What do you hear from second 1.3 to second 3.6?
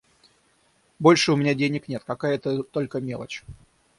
у меня денег нет, какая-то только мелочь.